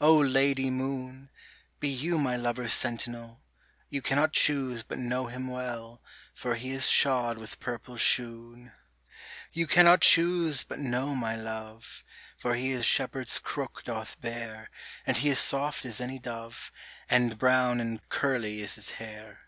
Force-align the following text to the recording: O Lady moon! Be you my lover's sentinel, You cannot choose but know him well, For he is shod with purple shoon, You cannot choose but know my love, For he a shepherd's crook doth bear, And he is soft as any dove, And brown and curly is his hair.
O 0.00 0.16
Lady 0.18 0.68
moon! 0.68 1.28
Be 1.78 1.88
you 1.88 2.18
my 2.18 2.34
lover's 2.34 2.72
sentinel, 2.72 3.44
You 3.88 4.02
cannot 4.02 4.32
choose 4.32 4.82
but 4.82 4.98
know 4.98 5.28
him 5.28 5.46
well, 5.46 6.02
For 6.34 6.56
he 6.56 6.72
is 6.72 6.88
shod 6.90 7.38
with 7.38 7.60
purple 7.60 7.96
shoon, 7.96 8.72
You 9.52 9.68
cannot 9.68 10.00
choose 10.00 10.64
but 10.64 10.80
know 10.80 11.14
my 11.14 11.36
love, 11.36 12.02
For 12.36 12.56
he 12.56 12.72
a 12.72 12.82
shepherd's 12.82 13.38
crook 13.38 13.84
doth 13.84 14.20
bear, 14.20 14.70
And 15.06 15.18
he 15.18 15.28
is 15.28 15.38
soft 15.38 15.84
as 15.84 16.00
any 16.00 16.18
dove, 16.18 16.72
And 17.08 17.38
brown 17.38 17.78
and 17.78 18.08
curly 18.08 18.62
is 18.62 18.74
his 18.74 18.90
hair. 18.98 19.42